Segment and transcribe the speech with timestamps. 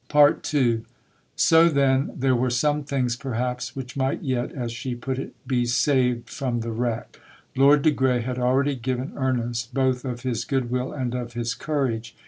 [0.15, 0.81] II
[1.35, 5.65] So, then, there were some things perhaps which might yet, as she put it, be
[5.67, 7.19] "saved from the wreck."
[7.55, 11.53] Lord de Grey had already given earnest both of his good will and of his
[11.53, 12.15] courage.